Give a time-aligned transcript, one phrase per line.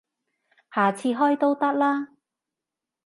[0.73, 2.07] 下次開都得啦